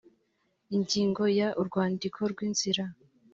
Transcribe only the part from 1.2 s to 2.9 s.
ya urwandiko rw inzira